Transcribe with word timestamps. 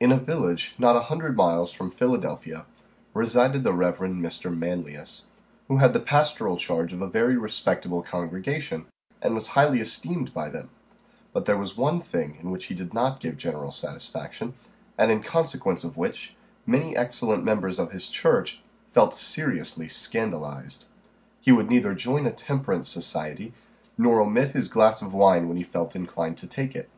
IN 0.00 0.10
a 0.10 0.16
village 0.16 0.74
not 0.78 0.96
a 0.96 1.02
hundred 1.12 1.36
miles 1.36 1.70
from 1.70 1.90
Philadelphia, 1.90 2.64
resided 3.12 3.62
the 3.62 3.74
Rev. 3.74 3.98
Mr. 3.98 4.50
Manlius, 4.56 5.26
who 5.68 5.76
had 5.76 5.92
the 5.92 6.00
pastoral 6.00 6.56
charge 6.56 6.94
of 6.94 7.02
a 7.02 7.10
very 7.10 7.36
respectable 7.36 8.02
congregation, 8.02 8.86
and 9.20 9.34
was 9.34 9.48
highly 9.48 9.80
esteemed 9.82 10.32
by 10.32 10.48
them; 10.48 10.70
but 11.34 11.44
there 11.44 11.58
was 11.58 11.76
one 11.76 12.00
thing 12.00 12.36
in 12.40 12.50
which 12.50 12.68
he 12.68 12.74
did 12.74 12.94
not 12.94 13.20
give 13.20 13.36
general 13.36 13.70
satisfaction, 13.70 14.54
and 14.96 15.10
in 15.12 15.22
consequence 15.22 15.84
of 15.84 15.98
which 15.98 16.34
many 16.64 16.96
excellent 16.96 17.44
members 17.44 17.78
of 17.78 17.92
his 17.92 18.08
church 18.08 18.62
felt 18.94 19.12
seriously 19.12 19.88
scandalized. 19.88 20.86
He 21.42 21.52
would 21.52 21.68
neither 21.68 21.94
join 21.94 22.24
a 22.24 22.32
temperance 22.32 22.88
society, 22.88 23.52
nor 23.98 24.22
omit 24.22 24.52
his 24.52 24.70
glass 24.70 25.02
of 25.02 25.12
wine 25.12 25.48
when 25.48 25.58
he 25.58 25.64
felt 25.64 25.94
inclined 25.94 26.38
to 26.38 26.46
take 26.46 26.74
it. 26.74 26.88